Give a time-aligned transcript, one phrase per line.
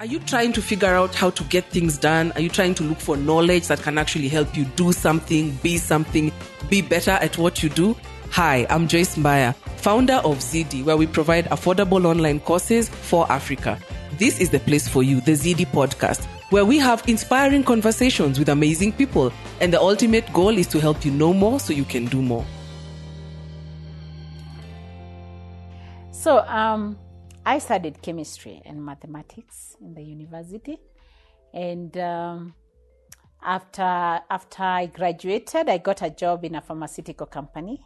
[0.00, 2.32] Are you trying to figure out how to get things done?
[2.32, 5.78] Are you trying to look for knowledge that can actually help you do something, be
[5.78, 6.32] something,
[6.68, 7.96] be better at what you do?
[8.32, 13.78] Hi, I'm Joyce Mbaya, founder of Zydii, where we provide affordable online courses for Africa.
[14.18, 18.48] This is the place for you, the Zydii podcast, where we have inspiring conversations with
[18.48, 19.32] amazing people.
[19.60, 22.44] And the ultimate goal is to help you know more so you can do more.
[26.10, 26.96] So, um,
[27.46, 30.78] I studied chemistry and mathematics in the university,
[31.52, 32.54] and um,
[33.42, 37.84] after after I graduated, I got a job in a pharmaceutical company.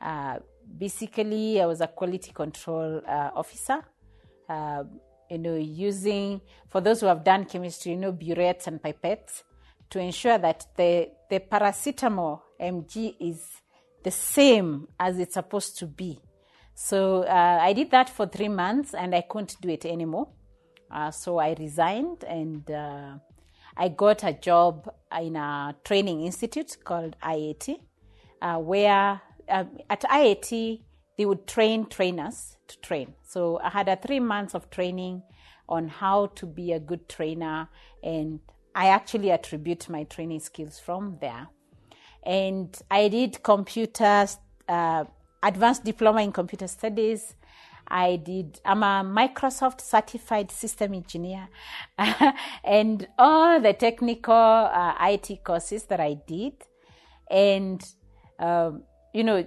[0.00, 0.38] Uh,
[0.78, 3.82] basically, I was a quality control uh, officer.
[4.48, 4.84] Uh,
[5.30, 9.44] you know, using for those who have done chemistry, you know, burettes and pipettes
[9.88, 13.46] to ensure that the the paracetamol mg is
[14.02, 16.20] the same as it's supposed to be
[16.82, 20.28] so uh, I did that for three months and I couldn't do it anymore.
[20.90, 23.16] Uh, so I resigned and uh,
[23.76, 27.76] I got a job in a training institute called IAT,
[28.40, 30.80] uh, where uh, at IAT
[31.18, 33.12] they would train trainers to train.
[33.24, 35.22] So I had a three months of training
[35.68, 37.68] on how to be a good trainer,
[38.02, 38.40] and
[38.74, 41.48] I actually attribute my training skills from there.
[42.24, 45.04] And I did computers uh,
[45.42, 47.34] advanced diploma in computer studies.
[47.88, 51.48] I did, I'm a Microsoft certified system engineer
[52.64, 56.52] and all the technical uh, IT courses that I did.
[57.28, 57.84] And,
[58.38, 59.44] um, you know,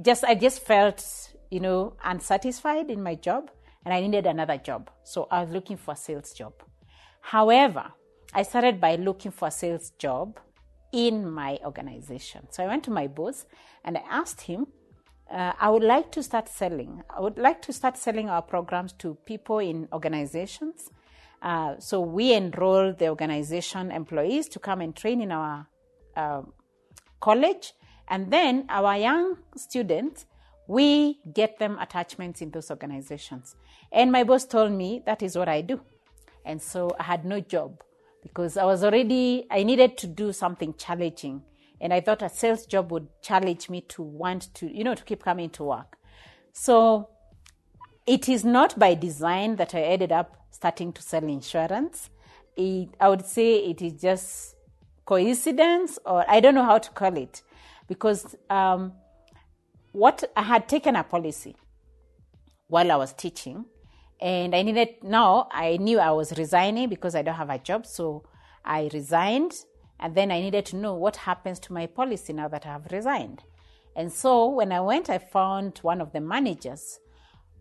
[0.00, 1.04] just, I just felt,
[1.50, 3.50] you know, unsatisfied in my job
[3.84, 4.90] and I needed another job.
[5.02, 6.54] So I was looking for a sales job.
[7.20, 7.92] However,
[8.32, 10.40] I started by looking for a sales job
[10.92, 12.46] in my organization.
[12.50, 13.44] So I went to my boss
[13.84, 14.66] and I asked him,
[15.32, 17.02] uh, I would like to start selling.
[17.08, 20.90] I would like to start selling our programs to people in organizations.
[21.40, 25.66] Uh, so we enroll the organization employees to come and train in our
[26.16, 26.42] uh,
[27.20, 27.72] college,
[28.08, 30.26] and then our young students,
[30.68, 33.56] we get them attachments in those organizations.
[33.90, 35.80] And my boss told me that is what I do,
[36.44, 37.82] and so I had no job
[38.22, 41.42] because I was already I needed to do something challenging
[41.82, 45.02] and I thought a sales job would challenge me to want to, you know, to
[45.02, 45.98] keep coming to work.
[46.52, 47.08] So
[48.06, 52.08] it is not by design that I ended up starting to sell insurance.
[52.56, 54.54] It, I would say it is just
[55.04, 57.42] coincidence, or I don't know how to call it,
[57.88, 58.92] because um,
[59.90, 61.56] what I had taken a policy
[62.68, 63.64] while I was teaching,
[64.20, 67.86] and I needed now I knew I was resigning because I don't have a job,
[67.86, 68.22] so
[68.64, 69.54] I resigned
[70.00, 72.90] and then I needed to know what happens to my policy now that I have
[72.90, 73.42] resigned.
[73.94, 76.98] And so when I went, I found one of the managers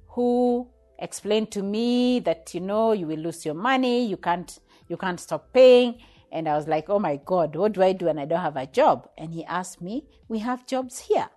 [0.09, 0.67] who
[0.99, 5.19] explained to me that, you know, you will lose your money, you can't, you can't
[5.19, 5.99] stop paying.
[6.31, 8.55] And I was like, oh my God, what do I do when I don't have
[8.55, 9.09] a job?
[9.17, 11.29] And he asked me, we have jobs here.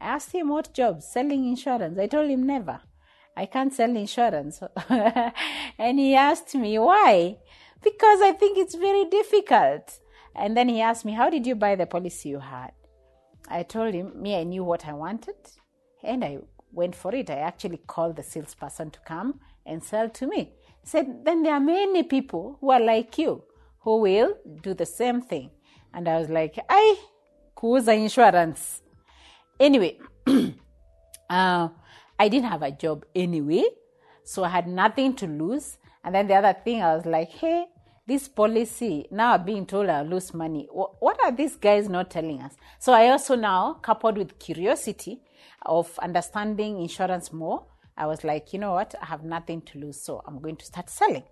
[0.00, 1.06] I asked him, what jobs?
[1.06, 1.96] Selling insurance.
[1.98, 2.80] I told him, never.
[3.36, 4.60] I can't sell insurance.
[4.88, 7.38] and he asked me, why?
[7.82, 10.00] Because I think it's very difficult.
[10.34, 12.72] And then he asked me, How did you buy the policy you had?
[13.48, 15.36] I told him, Me, I knew what I wanted,
[16.02, 16.38] and I
[16.72, 17.30] went for it.
[17.30, 20.52] I actually called the salesperson to come and sell to me.
[20.82, 23.42] He said, Then there are many people who are like you
[23.80, 25.50] who will do the same thing.
[25.92, 26.96] And I was like, I
[27.56, 28.80] kuuza insurance.
[29.60, 29.98] Anyway,
[31.30, 31.68] uh,
[32.18, 33.64] I didn't have a job anyway,
[34.24, 35.78] so I had nothing to lose.
[36.04, 37.66] And then the other thing, I was like, hey,
[38.12, 40.68] this policy now being told I lose money.
[40.70, 42.54] What are these guys not telling us?
[42.78, 45.22] So I also now, coupled with curiosity
[45.64, 47.64] of understanding insurance more,
[47.96, 48.94] I was like, you know what?
[49.00, 51.22] I have nothing to lose, so I'm going to start selling.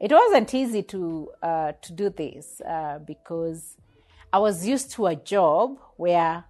[0.00, 3.76] It wasn't easy to uh, to do this uh, because
[4.32, 6.44] I was used to a job where,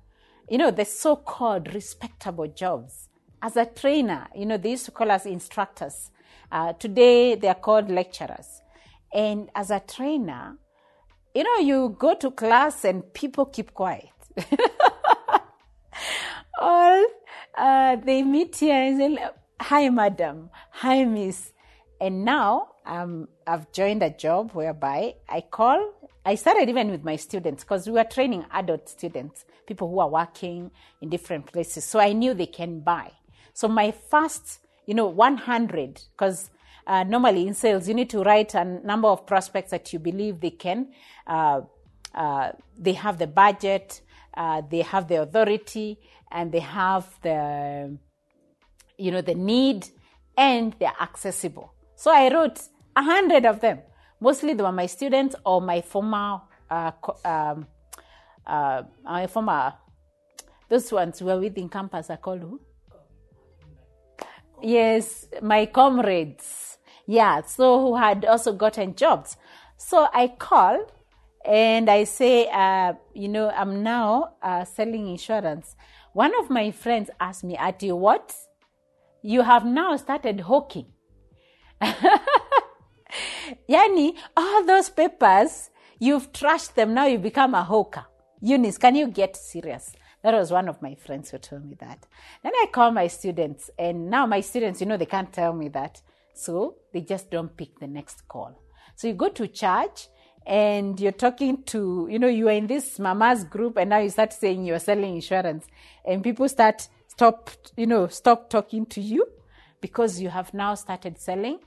[0.51, 3.09] you know, the so-called respectable jobs.
[3.41, 6.11] As a trainer, you know, they used to call us instructors.
[6.53, 8.61] Uh, today, they are called lecturers
[9.15, 10.59] and as a trainer,
[11.35, 14.11] you know, you go to class and people keep quiet.
[16.61, 17.05] or
[17.57, 19.29] uh, they meet here and say,
[19.61, 20.51] Hi, madam.
[20.73, 21.53] Hi, miss.
[22.01, 25.93] And now um, I've joined a job whereby I call,
[26.27, 30.09] I started even with my students because we were training adult students, people who are
[30.09, 31.85] working in different places.
[31.85, 33.13] So I knew they can buy.
[33.53, 36.51] So my first, you know, 100, because
[36.87, 40.41] uh, normally in sales, you need to write a number of prospects that you believe
[40.41, 40.89] they can.
[41.27, 41.63] Uh,
[42.15, 44.01] uh, they have the budget,
[44.37, 45.99] uh, they have the authority,
[46.31, 47.97] and they have the,
[48.99, 49.89] you know, the need,
[50.37, 51.73] and they're accessible.
[51.97, 52.61] So I wrote
[52.97, 53.81] A hundred of them.
[54.21, 56.41] Mostly they were my students or my former,
[56.71, 56.93] uh,
[57.25, 57.67] um,
[58.47, 59.75] uh, my former,
[60.69, 62.61] those ones who were within campus are called who?
[64.65, 66.79] Yes, my comrades.
[67.07, 69.37] Yeah, so who had also gotten jobs.
[69.77, 70.87] So I call
[71.45, 75.77] and I say, uh, you know, I'm now uh, selling insurance.
[76.15, 78.35] One of my friends asked me, Ati, what?
[79.23, 80.87] You have now started hawking.
[83.69, 88.07] Yani, all those papers, you've trashed them, now you become a hawker.
[88.41, 89.95] Eunice, can you get serious?
[90.25, 92.07] That was one of my friends who told me that.
[92.43, 95.69] Then I call my students, and now my students, you know, they can't tell me
[95.69, 96.01] that.
[96.33, 98.59] So they just don't pick the next call.
[98.97, 100.09] So you go to church
[100.47, 104.09] and you're talking to, you know, you are in this mama's group, and now you
[104.09, 105.67] start saying you're selling insurance,
[106.07, 109.27] and people start stop, you know, stop talking to you
[109.81, 111.59] because you have now started selling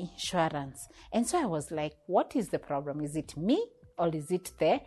[0.00, 0.88] insurance.
[1.12, 3.00] And so I was like, what is the problem?
[3.00, 3.64] Is it me
[3.96, 4.80] or is it the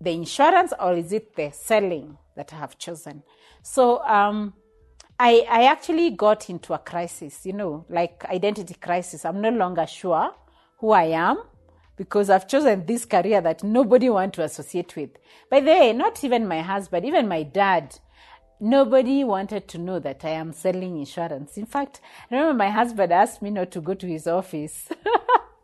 [0.00, 3.22] the insurance or is it the selling that I have chosen?
[3.62, 4.54] So um,
[5.18, 9.24] I I actually got into a crisis, you know, like identity crisis.
[9.24, 10.32] I'm no longer sure
[10.78, 11.42] who I am
[11.96, 15.10] because I've chosen this career that nobody want to associate with.
[15.50, 17.98] By the way, not even my husband, even my dad
[18.60, 21.56] nobody wanted to know that I am selling insurance.
[21.56, 22.00] In fact,
[22.30, 24.88] I remember my husband asked me not to go to his office.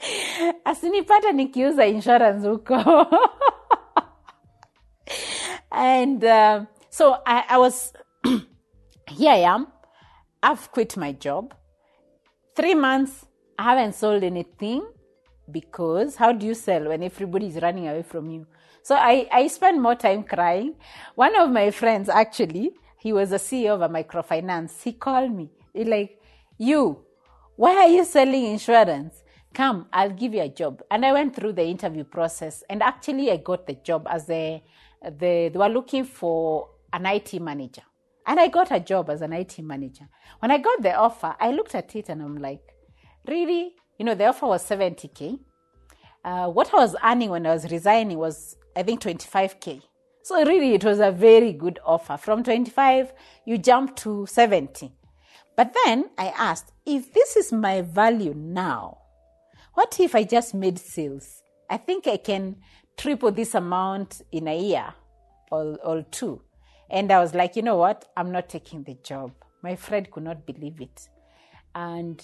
[0.64, 2.76] asinipata nikiuza insurance huko
[5.70, 7.92] and uh, so I, I was
[9.06, 9.66] here i am
[10.42, 11.54] i've quit my job
[12.54, 13.26] three months
[13.58, 14.82] i haven't sold anything
[15.50, 18.46] because how do you sell when everybody is running away from you
[18.88, 20.74] so I, I spent more time crying.
[21.14, 24.82] One of my friends, actually, he was a CEO of a microfinance.
[24.82, 25.50] He called me.
[25.74, 26.18] He like,
[26.56, 27.04] you,
[27.56, 29.22] why are you selling insurance?
[29.58, 30.84] Come, I'll give you a job.
[30.88, 34.62] And I went through the interview process and actually I got the job as a,
[35.02, 37.82] the, they were looking for an IT manager.
[38.24, 40.08] And I got a job as an IT manager.
[40.38, 42.62] When I got the offer, I looked at it and I'm like,
[43.26, 43.74] really?
[43.98, 45.40] You know, the offer was 70K.
[46.24, 49.82] Uh, what I was earning when I was resigning was I think 25K.
[50.22, 52.16] So really, it was a very good offer.
[52.16, 53.12] From 25,
[53.44, 54.92] you jump to 70.
[55.56, 58.98] But then I asked, if this is my value now,
[59.78, 61.40] what if I just made sales?
[61.70, 62.56] I think I can
[62.96, 64.92] triple this amount in a year
[65.52, 66.42] or, or two.
[66.90, 68.04] And I was like, you know what?
[68.16, 69.30] I'm not taking the job.
[69.62, 71.08] My friend could not believe it.
[71.76, 72.20] And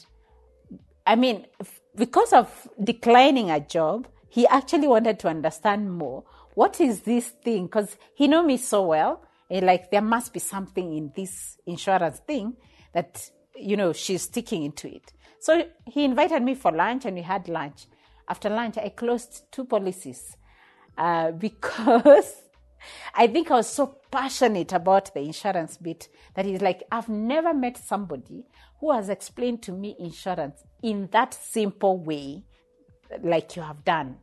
[1.06, 1.47] I mean,
[1.95, 6.25] because of declining a job, he actually wanted to understand more
[6.55, 7.67] what is this thing?
[7.67, 9.23] Because he knew me so well.
[9.49, 12.56] And like there must be something in this insurance thing
[12.95, 15.12] that you know she's sticking into it.
[15.44, 17.85] So he invited me for lunch, and we had lunch.
[18.31, 20.38] After lunch, I closed two policies
[20.96, 22.32] uh, because
[23.14, 27.52] I think I was so passionate about the insurance bit that he's like, I've never
[27.52, 28.46] met somebody
[28.81, 32.44] who has explained to me insurance in that simple way,
[33.23, 34.17] like you have done.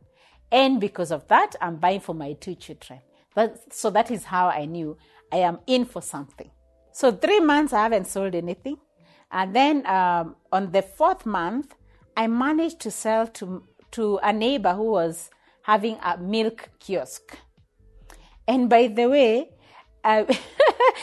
[0.50, 2.98] And because of that, I'm buying for my two children.
[3.36, 4.98] But, so that is how I knew
[5.30, 6.50] I am in for something.
[6.90, 8.78] So three months, I haven't sold anything.
[9.32, 11.74] And then um, on the fourth month,
[12.16, 15.30] I managed to sell to, to a neighbor who was
[15.62, 17.38] having a milk kiosk.
[18.46, 19.50] And by the way,
[20.04, 20.24] uh,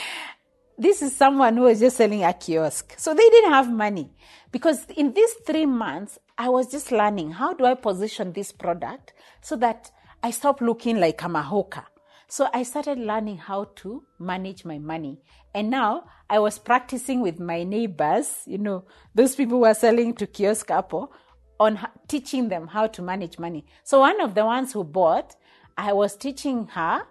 [0.78, 2.94] this is someone who was just selling a kiosk.
[2.98, 4.12] So they didn't have money.
[4.52, 9.14] Because in these three months, I was just learning how do I position this product
[9.42, 11.86] so that I stop looking like I'm a hawker.
[12.32, 15.20] So I started learning how to manage my money.
[15.56, 20.14] And now I was practicing with my neighbors, you know, those people who are selling
[20.14, 21.12] to kiosk apple,
[21.60, 23.66] on teaching them how to manage money.
[23.84, 25.36] So one of the ones who bought,
[25.76, 27.02] I was teaching her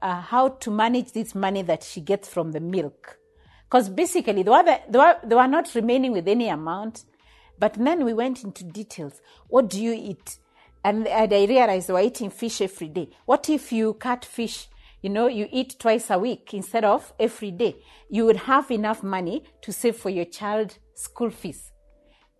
[0.00, 3.18] uh, how to manage this money that she gets from the milk.
[3.64, 7.04] Because basically, they were, they, were, they were not remaining with any amount.
[7.58, 9.20] But then we went into details.
[9.48, 10.38] What do you eat?
[10.84, 13.10] And, and I realized we're eating fish every day.
[13.26, 14.68] What if you cut fish?
[15.02, 17.76] You know, you eat twice a week instead of every day.
[18.08, 21.72] You would have enough money to save for your child school fees.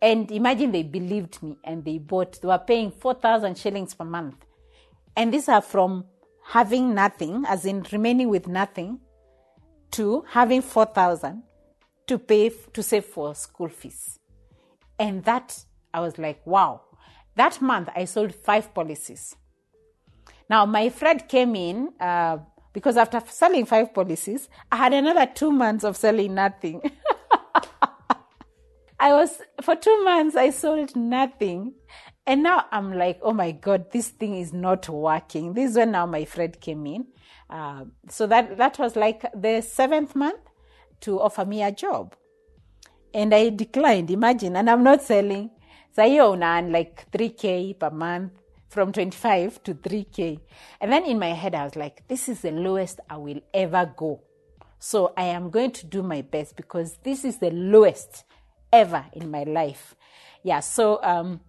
[0.03, 4.47] And imagine they believed me and they bought, they were paying 4,000 shillings per month.
[5.17, 6.05] And these are from
[6.45, 9.01] having nothing, as in remaining with nothing,
[9.93, 11.43] to having 4,000
[12.07, 14.19] to pay, to save for school fees.
[14.99, 16.83] And that, I was like, wow.
[17.37, 19.37] That month, I sold five policies.
[20.49, 22.39] Now, my friend came in uh,
[22.73, 26.83] because after selling five policies, I had another two months of selling nothing.
[29.01, 31.75] I was, for two months, I sold nothing.
[32.27, 35.55] And now I'm like, oh my God, this thing is not working.
[35.55, 37.07] This is when now my friend came in.
[37.49, 40.41] Uh, so that, that was like the seventh month
[41.01, 42.15] to offer me a job.
[43.15, 45.51] And I declined, imagine, and I'm not selling.
[45.93, 48.33] So I own like 3K per month
[48.69, 50.41] from 25 to 3K.
[50.81, 53.93] And then in my head, I was like, this is the lowest I will ever
[53.97, 54.21] go.
[54.79, 58.25] So I am going to do my best because this is the lowest
[58.73, 59.95] ever in my life.
[60.43, 61.41] Yeah, so um,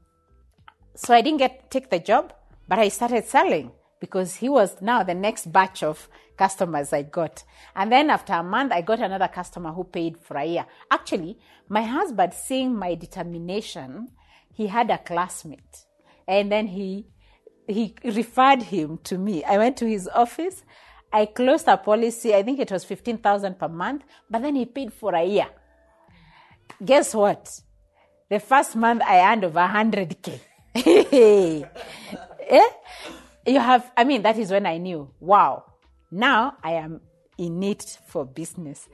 [0.95, 2.33] so I didn't get take the job,
[2.67, 3.71] but I started selling
[4.01, 7.43] because he was now the next batch of customers I got.
[7.75, 10.65] And then after a month, I got another customer who paid for a year.
[10.89, 11.37] Actually,
[11.69, 14.09] my husband, seeing my determination,
[14.61, 15.85] he had a classmate,
[16.27, 17.07] and then he
[17.67, 19.43] he referred him to me.
[19.43, 20.63] I went to his office.
[21.13, 24.93] I closed a policy, I think it was 15,000 per month, but then he paid
[24.93, 25.47] for a year.
[26.83, 27.59] Guess what?
[28.29, 30.39] The first month I earned over 100K.
[32.49, 32.67] eh?
[33.45, 35.65] You have, I mean, that is when I knew, wow,
[36.11, 37.01] now I am
[37.37, 38.87] in it for business.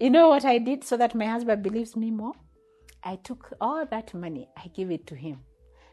[0.00, 2.34] You know what I did so that my husband believes me more?
[3.04, 5.40] I took all that money, I gave it to him.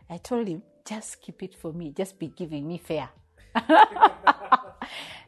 [0.09, 3.09] I told him, just keep it for me, just be giving me fair.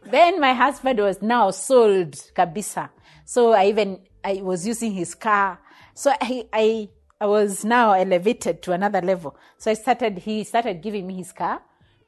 [0.06, 2.90] then my husband was now sold kabisa.
[3.26, 5.60] So I even I was using his car.
[5.94, 9.36] So I I I was now elevated to another level.
[9.58, 11.62] So I started he started giving me his car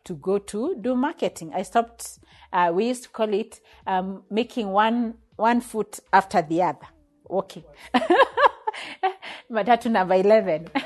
[0.05, 1.51] to go to do marketing.
[1.53, 2.19] I stopped
[2.51, 6.87] uh, we used to call it um, making one one foot after the other.
[7.25, 7.63] Walking.
[9.51, 10.69] Matatu number 11.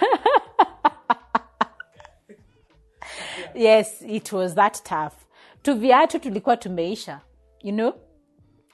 [3.55, 5.25] yes, it was that tough.
[5.63, 7.21] Tu viatu tulikuwa tumeisha,
[7.61, 7.93] you know?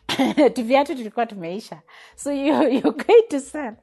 [0.54, 1.82] tu viatu tulikuwa tumeisha.
[2.16, 3.76] So you, you're going to sell.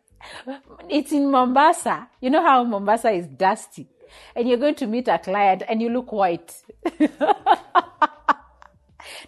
[0.89, 2.09] It's in Mombasa.
[2.21, 3.89] You know how Mombasa is dusty.
[4.35, 6.55] And you're going to meet a client and you look white.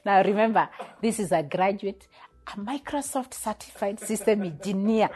[0.05, 0.69] now remember,
[1.01, 2.09] this is a graduate,
[2.49, 5.09] a Microsoft certified system engineer.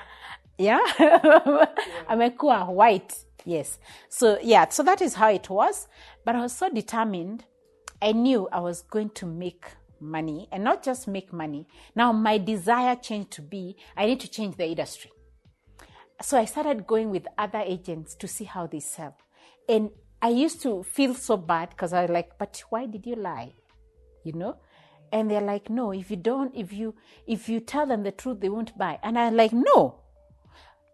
[0.59, 0.81] Yeah?
[2.09, 3.15] Amekuwa white.
[3.45, 3.79] Yes.
[4.09, 5.89] So yeah, so that is how it was.
[6.25, 7.45] But I was so determined.
[8.03, 9.67] I knew I was going to make
[10.01, 11.67] money and not just make money.
[11.95, 15.11] Now my desire changed to be I need to change the industry.
[16.23, 19.17] So I started going with other agents to see how they sell.
[19.69, 19.91] And
[20.23, 23.53] I used to feel so bad because I was like, but why did you lie?
[24.25, 24.57] You know?
[25.13, 26.95] And they're like, no, if you don't, if you
[27.27, 28.99] if you tell them the truth, they won't buy.
[29.03, 30.01] And I'm like, no.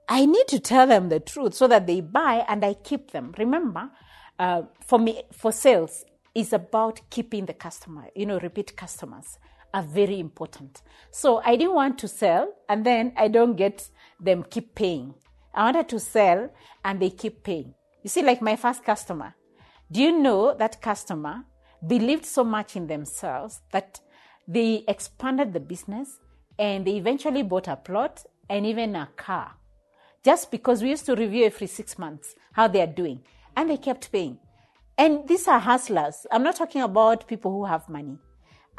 [0.09, 3.35] I need to tell them the truth so that they buy and I keep them.
[3.39, 3.91] Remember,
[4.39, 6.05] uh, for me, for sales,
[6.35, 8.09] is about keeping the customer.
[8.15, 9.39] You know, repeat customers
[9.75, 10.83] are very important.
[11.11, 13.89] So I didn't want to sell and then I don't get
[14.21, 15.15] them keep paying.
[15.55, 16.51] I wanted to sell
[16.85, 17.75] and they keep paying.
[18.03, 19.35] You see, like my first customer,
[19.91, 21.45] do you know that customer
[21.87, 24.01] believed so much in themselves that
[24.49, 26.19] they expanded the business
[26.59, 29.55] and they eventually bought a plot and even a car
[30.25, 33.21] just because we used to review every six months how they are doing
[33.57, 34.39] and they kept paying.
[34.97, 36.27] And these are hustlers.
[36.31, 38.19] I'm not talking about people who have money.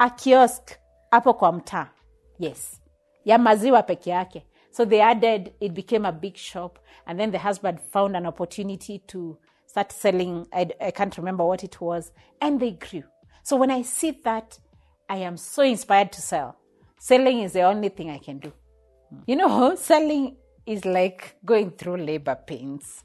[0.00, 0.78] A kiosk
[1.12, 1.90] hapo kwa.
[2.38, 2.80] Yes.
[3.24, 4.42] Ya maziwa peke yake.
[4.70, 6.78] So they added, it became a big shop.
[7.06, 10.46] And then the husband found an opportunity to start selling.
[10.52, 12.10] I, I can't remember what it was.
[12.40, 13.04] And they grew.
[13.42, 14.58] So when I see that,
[15.08, 16.56] I am so inspired to sell.
[16.98, 18.52] Selling is the only thing I can do.
[19.26, 23.04] You know, selling is like going through labor pains.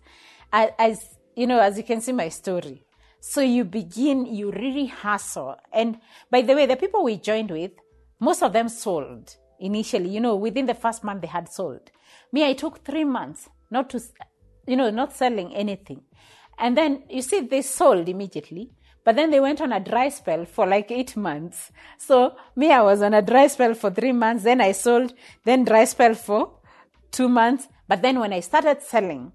[0.51, 2.85] As, you know, as you can see my story.
[3.19, 5.55] So you begin, you really hustle.
[5.73, 5.99] And
[6.31, 7.71] by the way, the people we joined with,
[8.19, 10.09] most of them sold initially.
[10.09, 11.91] You know, within the first month they had sold.
[12.31, 14.01] Me, I took three months not to,
[14.65, 16.01] you know, not selling anything.
[16.57, 18.71] And then you see, they sold immediately.
[19.05, 21.71] But then they went on a dry spell for like eight months.
[21.97, 24.43] So me, I was on a dry spell for three months.
[24.43, 25.13] Then I sold,
[25.45, 26.58] then dry spell for
[27.11, 27.67] two months.
[27.87, 29.31] But then when I started selling,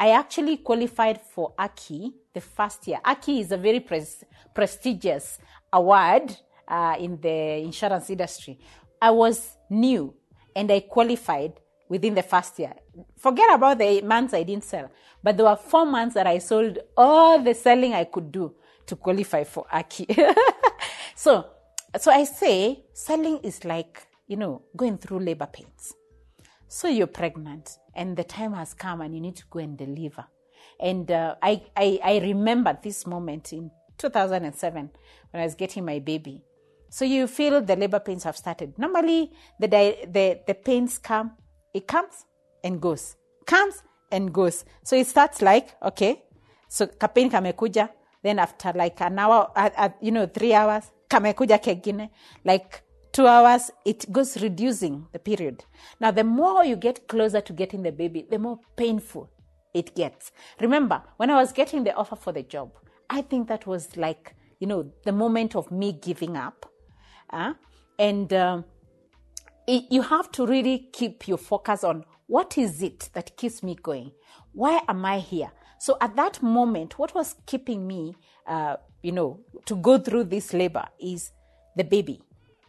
[0.00, 3.00] I actually qualified for Aki the first year.
[3.04, 5.38] Aki is a very pres- prestigious
[5.72, 6.36] award
[6.68, 8.58] uh, in the insurance industry.
[9.00, 10.14] I was new
[10.54, 11.54] and I qualified
[11.88, 12.74] within the first year.
[13.16, 14.90] Forget about the months I didn't sell,
[15.22, 18.54] but there were four months that I sold all the selling I could do
[18.86, 20.06] to qualify for Aki.
[21.14, 21.46] so,
[21.98, 25.94] so I say selling is like, you know, going through labor pains.
[26.68, 30.24] So you're pregnant and the time has come and you need to go and deliver.
[30.80, 34.90] And uh, I, I, I remember this moment in 2007
[35.30, 36.44] when I was getting my baby.
[36.90, 38.78] So you feel the labor pains have started.
[38.78, 41.32] Normally, the, the, the pains come,
[41.74, 42.24] it comes
[42.62, 46.22] and goes, comes and goes so it starts like okay
[46.68, 47.88] so kapeni kamekuja
[48.22, 52.10] then after like an hour uh, uh, you know three hours kamekuja kegine
[52.44, 52.82] like
[53.18, 55.64] two hours it goes reducing the period.
[55.98, 59.28] Now the more you get closer to getting the baby the more painful
[59.74, 60.30] it gets.
[60.60, 62.70] Remember when i was getting the offer for the job
[63.10, 66.70] i think that was like you know the moment of me giving up
[67.30, 67.54] uh,
[67.98, 68.64] and um,
[69.66, 73.74] it, you have to really keep your focus on what is it that keeps me
[73.74, 74.12] going?
[74.52, 75.50] Why am i here?
[75.80, 78.14] So at that moment what was keeping me
[78.46, 81.32] uh, you know to go through this labor is
[81.76, 82.20] the baby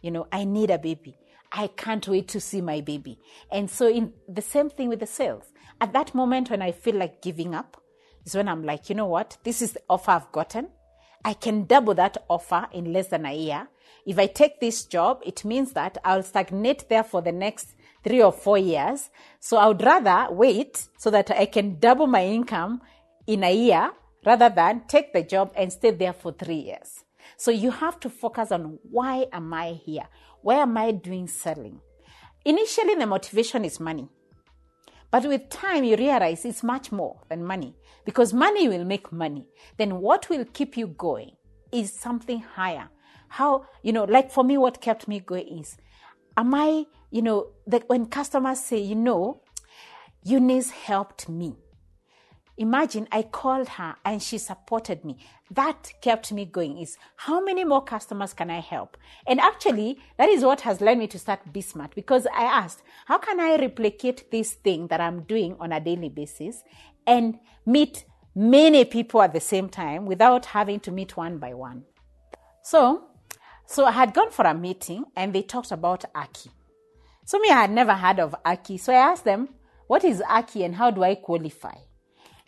[0.02, 1.16] you know i need a baby
[1.52, 3.18] i can't wait to see my baby
[3.50, 6.96] and so in the same thing with the sales at that moment when i feel
[6.96, 7.80] like giving up
[8.24, 10.68] is when i'm like you know what this is the offer i've gotten
[11.24, 13.68] I can double that offer in less than a year.
[14.06, 18.22] If I take this job, it means that I'll stagnate there for the next three
[18.22, 19.10] or four years.
[19.40, 22.80] So I would rather wait so that I can double my income
[23.26, 23.92] in a year
[24.24, 27.04] rather than take the job and stay there for three years.
[27.36, 30.08] So you have to focus on why am I here?
[30.42, 31.80] Why am I doing selling?
[32.44, 34.08] Initially, the motivation is money.
[35.10, 39.46] But with time, you realize it's much more than money because money will make money.
[39.76, 41.32] Then what will keep you going
[41.72, 42.88] is something higher.
[43.28, 45.76] How, you know, like for me, what kept me going is,
[46.36, 49.42] am I, you know, that when customers say, you know,
[50.22, 51.54] Eunice helped me.
[52.60, 55.16] Imagine I called her and she supported me.
[55.50, 58.98] That kept me going is how many more customers can I help?
[59.26, 63.16] And actually, that is what has led me to start Bismart because I asked, how
[63.16, 66.62] can I replicate this thing that I'm doing on a daily basis
[67.06, 71.84] and meet many people at the same time without having to meet one by one?
[72.62, 73.06] So,
[73.64, 76.50] so I had gone for a meeting and they talked about Aki.
[77.24, 78.76] So me, I had never heard of Aki.
[78.76, 79.48] So I asked them,
[79.86, 81.76] what is Aki and how do I qualify?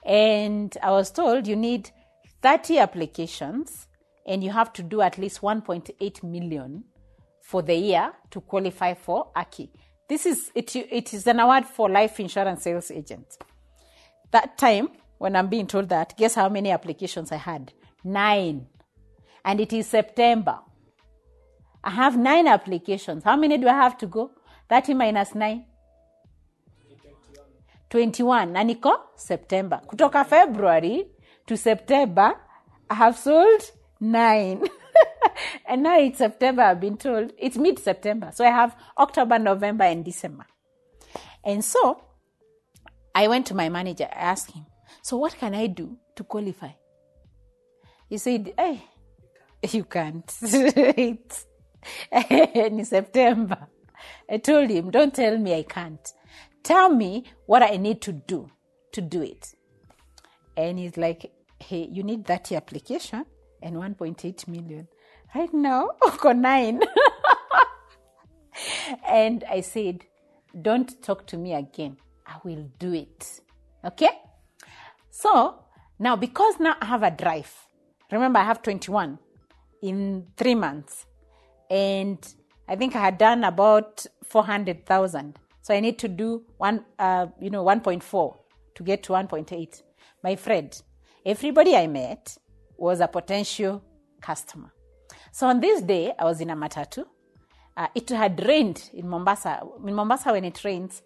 [0.05, 1.91] And I was told you need
[2.43, 3.87] 30 applications
[4.27, 6.85] and you have to do at least 1.8 million
[7.43, 9.71] for the year to qualify for Aki.
[10.09, 13.39] This is it, it is an award for life insurance sales agents.
[14.31, 14.89] That time
[15.19, 17.73] when I'm being told that, guess how many applications I had?
[18.03, 18.67] Nine.
[19.45, 20.59] And it is September.
[21.85, 23.25] I have nine applications.
[23.25, 24.33] How many do I have to go?
[24.69, 25.65] 30 minus 9?
[27.93, 28.93] 21 na niko?
[29.17, 29.83] September.
[29.87, 31.07] Kutoka february
[31.47, 32.33] to september
[32.89, 33.63] i have sold
[34.01, 34.67] nine.
[35.69, 37.33] And now it's september i've been told.
[37.39, 40.47] It's mid september so i have october november and december.
[41.45, 42.03] And so
[43.15, 44.09] i went to my manager.
[44.11, 44.65] I asked him
[45.03, 46.71] so what can i do to qualify?
[48.09, 48.85] He said hey
[49.71, 50.33] you can't.
[50.43, 51.47] It's
[52.57, 53.69] in september.
[54.31, 56.13] I told him don't tell me i can't
[56.63, 58.51] tell me what I need to do
[58.93, 59.55] to do it.
[60.57, 63.25] And he's like, hey, you need that application
[63.63, 64.89] and 1.8 million.
[65.35, 66.83] Right now, I've nine.
[69.09, 70.05] and I said,
[70.61, 71.97] don't talk to me again.
[72.27, 73.41] I will do it.
[73.85, 74.11] Okay?
[75.11, 75.65] So
[75.99, 77.55] now, because now I have a drive,
[78.11, 79.19] remember I have 21
[79.83, 81.07] in three months.
[81.71, 82.19] And
[82.69, 85.39] I think I had done about 400,000.
[85.63, 88.37] So I need to do one, uh, you know, 1.4
[88.75, 89.83] to get to 1.8.
[90.23, 90.83] My friend,
[91.25, 92.37] everybody I met
[92.77, 93.83] was a potential
[94.21, 94.73] customer.
[95.31, 97.05] So on this day, I was in a matatu.
[97.77, 99.63] Uh, it had rained in Mombasa.
[99.87, 101.01] In Mombasa, when it rains,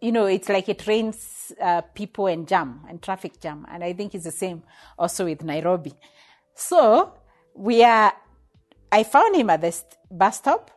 [0.00, 3.66] you know, it's like it rains uh, people and jam and traffic jam.
[3.70, 4.62] And I think it's the same
[4.98, 5.92] also with Nairobi.
[6.54, 7.12] So
[7.54, 8.12] we are,
[8.90, 10.70] I found him at the bus stop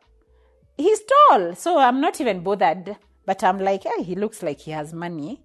[0.78, 2.98] he's tall, so I'm not even bothered.
[3.26, 5.42] But I'm like, hey, he looks like he has money.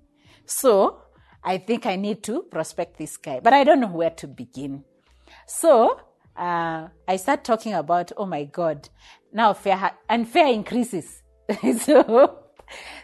[0.46, 1.02] So
[1.44, 4.84] I think I need to prospect this guy, but I don't know where to begin.
[5.46, 6.00] So
[6.36, 8.88] uh, I start talking about, oh my God,
[9.32, 11.22] now fair and fair increases.
[11.80, 12.40] so,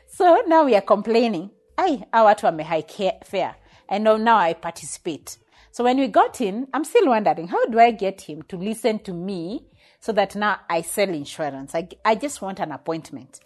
[0.09, 1.51] so now we are complaining.
[1.77, 3.57] I our watu wame fair,
[3.89, 5.39] and now, now I participate.
[5.73, 9.01] So when we got in, I'm still wondering how do I get him to listen
[9.01, 9.67] to me
[10.05, 11.75] so that now I sell insurance.
[11.75, 13.41] I, I just want an appointment.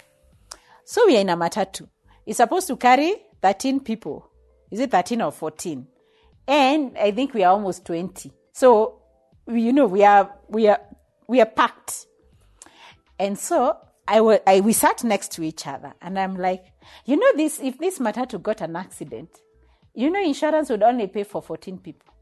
[0.84, 1.86] So we are in a matatu.
[2.26, 4.28] It's supposed to carry 13 people.
[4.68, 5.86] Is it 13 or 14?
[6.48, 8.32] And I think we are almost 20.
[8.52, 9.02] So,
[9.46, 10.80] you know, we are, we are,
[11.28, 12.06] we are packed.
[13.20, 13.76] And so
[14.08, 16.64] I, I, we sat next to each other and I'm like,
[17.04, 19.30] you know, this, if this matatu got an accident,
[19.94, 22.17] you know, insurance would only pay for 14 people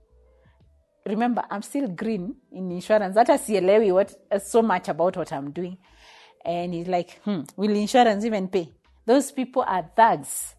[1.07, 5.53] remember i'm still green in insurance hata sielewi what uh, so much about what i'm
[5.53, 5.77] doing
[6.45, 8.69] and he's like hmm, will insurance even pay
[9.07, 10.57] those people are thugs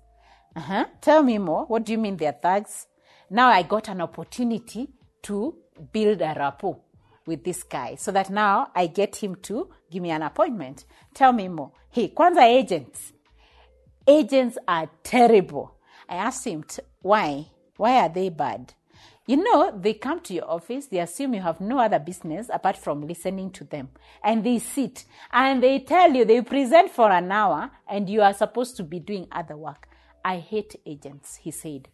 [0.57, 0.85] Uh-huh.
[1.01, 1.65] Tell me more.
[1.67, 2.87] What do you mean they're thugs?
[3.29, 4.87] Now I got an opportunity
[5.21, 5.53] to
[5.93, 6.77] build a rapport
[7.27, 10.85] with this guy so that now I get him to give me an appointment.
[11.13, 11.71] Tell me more.
[11.91, 13.13] Hey, Kwanza agents.
[14.07, 15.75] Agents are terrible.
[16.09, 17.45] I asked him, t- why?
[17.77, 18.73] Why are they bad?
[19.27, 22.77] You know, they come to your office, they assume you have no other business apart
[22.77, 23.89] from listening to them.
[24.23, 28.33] And they sit and they tell you, they present for an hour and you are
[28.33, 29.89] supposed to be doing other work.
[30.23, 31.89] I hate agents, he said.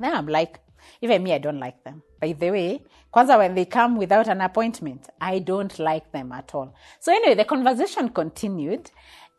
[0.00, 0.58] Then I'm like,
[1.00, 2.02] even me, I don't like them.
[2.20, 2.82] By the way,
[3.14, 6.74] kwanza when they come without an appointment, I don't like them at all.
[6.98, 8.90] So anyway, the conversation continued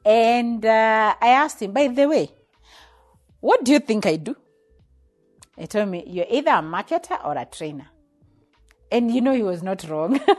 [0.05, 2.31] and uh, I asked him, by the way,
[3.41, 4.37] what do you think I do?
[5.57, 7.87] He told me, You're either a marketer or a trainer.
[8.91, 10.19] And you know, he was not wrong.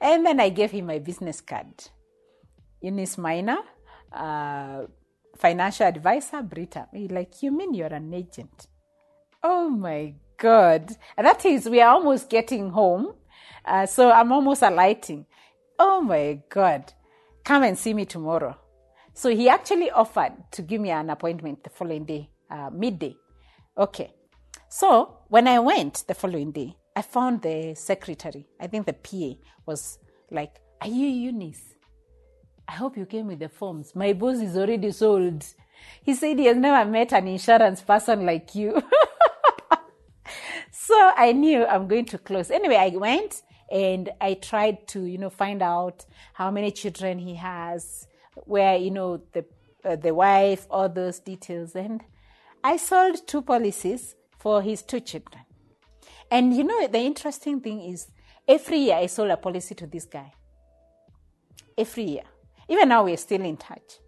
[0.00, 1.84] and then I gave him my business card.
[2.80, 3.58] Eunice Maina,
[4.12, 4.82] uh,
[5.36, 6.88] financial advisor, Britam.
[6.92, 8.66] He like, You mean you're an agent?
[9.42, 10.96] Oh my God.
[11.16, 13.14] And that is, we are almost getting home.
[13.64, 15.26] Uh, so I'm almost alighting.
[15.78, 16.92] Oh my God.
[17.44, 18.56] Come and see me tomorrow.
[19.14, 23.16] So he actually offered to give me an appointment the following day uh, midday.
[23.76, 24.12] Okay.
[24.68, 28.46] So when I went the following day, I found the secretary.
[28.60, 29.98] I think the PA was
[30.30, 31.74] like, Are you Eunice?
[32.68, 33.94] I hope you came with the forms.
[33.94, 35.44] My boss is already sold.
[36.02, 38.80] He said he has never met an insurance person like you.
[40.70, 42.50] so I knew I'm going to close.
[42.50, 47.34] Anyway, I went and I tried to, you know, find out how many children he
[47.34, 48.06] has,
[48.44, 49.44] where, you know, the
[49.84, 51.74] uh, the wife, all those details.
[51.74, 52.02] And
[52.64, 55.42] I sold two policies for his two children.
[56.30, 58.08] And you know, the interesting thing is,
[58.46, 60.32] every year I sold a policy to this guy.
[61.76, 62.22] Every year.
[62.68, 63.98] Even now, we're still in touch.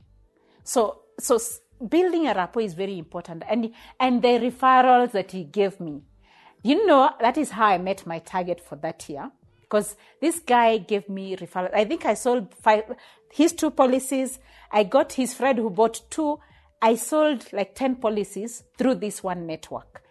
[0.62, 1.38] So, so
[1.87, 3.43] building a rapport is very important.
[3.49, 6.03] And, and the referrals that he gave me,
[6.62, 9.31] you know, that is how I met my target for that year.
[9.61, 11.75] Because this guy gave me referrals.
[11.75, 12.85] I think I sold five,
[13.33, 14.38] his two policies.
[14.71, 16.38] I got his friend who bought two
[16.85, 20.03] I sold like 10 policies through this one network.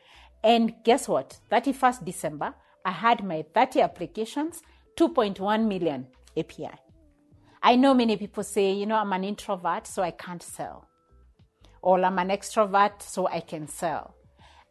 [0.43, 1.38] And guess what?
[1.51, 4.63] 31st December, I had my 30 applications,
[4.97, 6.71] 2.1 million API.
[7.62, 10.88] I know many people say, you know, I'm an introvert, so I can't sell.
[11.83, 14.15] Or I'm an extrovert, so I can sell.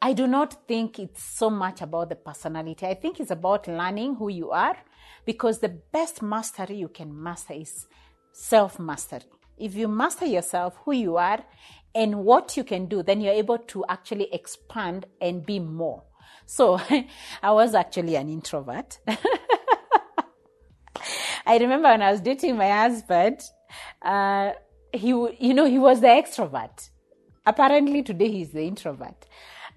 [0.02, 2.84] I do not think it's so much about the personality.
[2.84, 4.76] I think it's about learning who you are
[5.24, 7.86] because the best mastery you can master is
[8.32, 9.22] self mastery.
[9.56, 11.44] If you master yourself, who you are,
[11.94, 16.04] and what you can do, then you're able to actually expand and be more.
[16.46, 16.80] So
[17.42, 18.98] I was actually an introvert.
[21.46, 23.40] I remember when I was dating my husband,
[24.00, 24.52] uh,
[24.92, 26.90] he, you know, he was the extrovert.
[27.44, 29.26] Apparently today he's the introvert.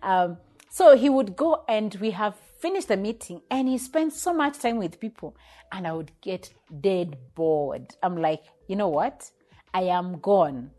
[0.03, 0.37] Um,
[0.69, 4.59] so he would go and we have finished the meeting and he spent so much
[4.59, 5.35] time with people
[5.71, 7.95] and I would get dead bored.
[8.03, 9.29] I'm like, you know what?
[9.73, 10.71] I am gone.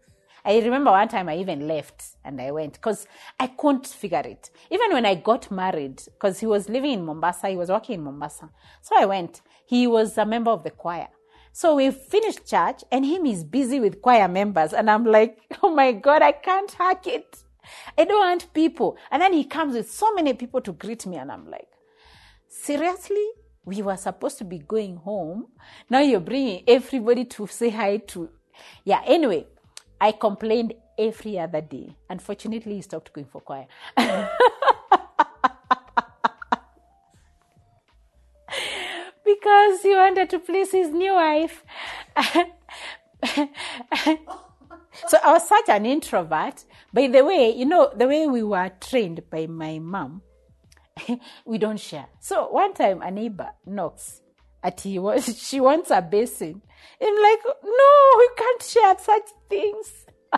[0.47, 3.09] I remember one time I even left and I went because
[3.41, 4.51] I couldn't figure it.
[4.71, 8.05] Even when I got married, because he was living in Mombasa, he was working in
[8.05, 8.49] Mombasa.
[8.81, 9.43] So I went.
[9.67, 11.09] He was a member of the choir.
[11.53, 14.73] So we finished church and him is busy with choir members.
[14.73, 17.43] And I'm like, oh my God, I can't hack it.
[17.99, 18.97] I don't want people.
[19.11, 21.17] And then he comes with so many people to greet me.
[21.17, 21.67] And I'm like,
[22.49, 23.27] seriously?
[23.65, 25.49] We were supposed to be going home.
[25.91, 28.29] Now you're bringing everybody to say hi to.
[28.85, 29.49] Yeah, anyway,
[30.01, 31.97] I complained every other day.
[32.09, 33.67] Unfortunately, he stopped going for choir.
[39.25, 41.65] because he wanted to please his new wife.
[45.09, 46.65] so I was such an introvert.
[46.93, 50.23] By the way, you know, the way we were trained by my mom,
[51.45, 52.07] we don't share.
[52.21, 54.23] So one time a neighbor knocks
[54.67, 56.61] at he was she wants a basin.
[57.01, 60.07] I'm like, no, we can't share such things.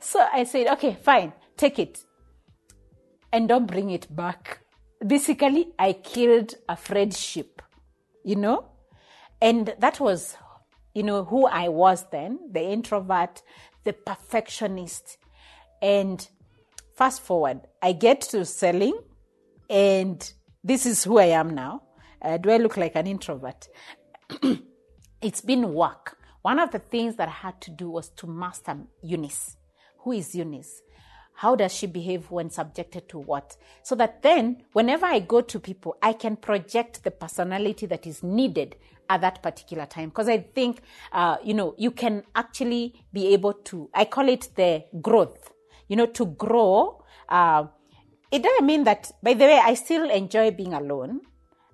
[0.00, 2.04] so I said, okay, fine, take it.
[3.32, 4.60] And don't bring it back.
[5.04, 7.62] Basically, I killed a friendship,
[8.24, 8.66] you know?
[9.40, 10.36] And that was,
[10.94, 13.42] you know, who I was then the introvert,
[13.84, 15.16] the perfectionist.
[15.80, 16.28] And
[16.96, 18.98] fast forward, I get to selling,
[19.70, 20.30] and
[20.62, 21.82] this is who I am now.
[22.22, 23.68] Uh, do I look like an introvert?
[25.22, 26.18] it's been work.
[26.42, 29.56] One of the things that I had to do was to master Eunice.
[29.98, 30.82] Who is Eunice?
[31.40, 33.56] how does she behave when subjected to what?
[33.82, 38.22] So that then, whenever I go to people, I can project the personality that is
[38.22, 38.76] needed
[39.08, 40.10] at that particular time.
[40.10, 44.50] Because I think, uh, you know, you can actually be able to, I call it
[44.54, 45.50] the growth,
[45.88, 47.02] you know, to grow.
[47.26, 47.68] Uh,
[48.30, 51.20] it doesn't mean that, by the way, I still enjoy being alone.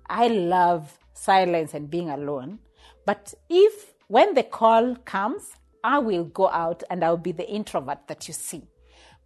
[0.09, 2.59] I love silence and being alone.
[3.05, 5.51] But if, when the call comes,
[5.83, 8.63] I will go out and I'll be the introvert that you see.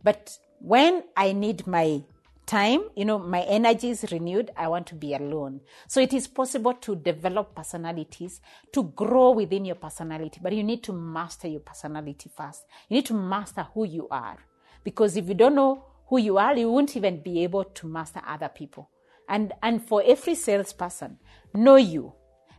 [0.04, 2.04] But when I need my
[2.46, 5.62] time, you know, my energy is renewed, I want to be alone.
[5.88, 8.42] So it is possible to develop personalities,
[8.74, 12.66] to grow within your personality, but you need to master your personality first.
[12.90, 14.38] You need to master who you are.
[14.84, 18.22] Because if you don't know who you are, you won't even be able to master
[18.28, 18.90] other people.
[19.30, 21.18] And, and for every salesperson,
[21.54, 22.12] know you.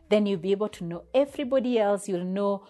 [0.09, 2.09] Then you'll be able to know everybody else.
[2.09, 2.65] You'll know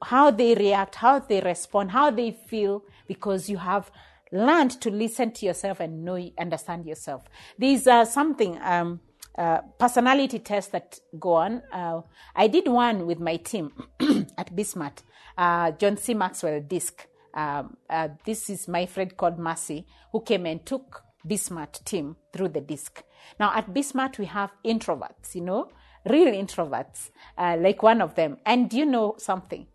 [0.00, 3.90] how they react, how they respond, how they feel, because you have
[4.30, 7.24] learned to listen to yourself and know, understand yourself.
[7.58, 9.00] These are something, um,
[9.36, 11.62] uh, personality tests that go on.
[11.72, 12.02] Uh,
[12.36, 13.72] I did one with my team
[14.38, 15.02] at Bismart,
[15.36, 16.14] uh, John C.
[16.14, 17.08] Maxwell DISC.
[17.36, 22.48] Um, uh, this is my friend called Mercy, who came and took Bismart team through
[22.48, 23.02] the DISC.
[23.38, 25.68] Now at Bismart, we have introverts, you know,
[26.08, 28.38] real introverts, uh, like one of them.
[28.46, 29.66] And you know something?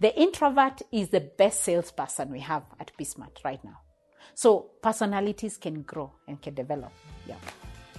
[0.00, 3.80] The introvert is the best salesperson we have at Bismart right now.
[4.34, 6.92] So personalities can grow and can develop.
[7.26, 7.36] Yeah.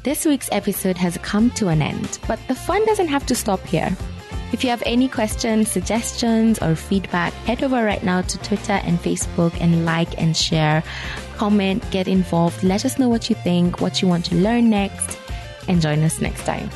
[0.03, 3.59] This week's episode has come to an end, but the fun doesn't have to stop
[3.61, 3.95] here.
[4.51, 8.99] If you have any questions, suggestions, or feedback, head over right now to Twitter and
[8.99, 10.83] Facebook and like and share.
[11.37, 15.17] Comment, get involved, let us know what you think, what you want to learn next,
[15.69, 16.69] and join us next time.